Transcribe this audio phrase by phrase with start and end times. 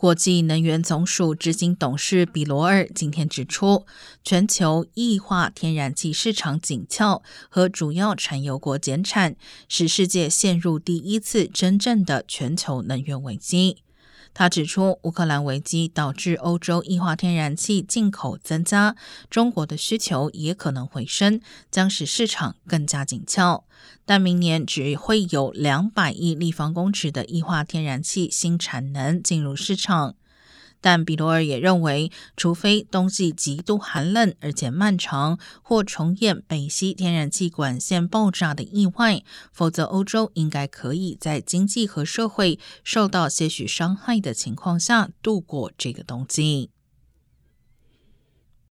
[0.00, 3.84] 国际能源总署执行董事比罗尔今天指出，
[4.22, 9.34] 全球液化天然气市场紧俏和主要产油国减产，
[9.68, 13.78] 使世界陷入第一次真正的全球能源危机。
[14.34, 18.94] 他指出，乌克兰危机导致欧洲液化天然气进口增加，
[19.28, 21.40] 中国的需求也可能回升，
[21.70, 23.64] 将使市场更加紧俏。
[24.04, 30.14] 但明年只会有两百亿立方公尺的液化天然气新产能进入市场。
[30.80, 46.70] 但比罗尔也认为，除非冬季极度寒冷而且漫长，或重演北溪天然气管线爆炸的意外，否则欧洲应该可以在经济和社会受到些许伤害的情况下度过这个冬季。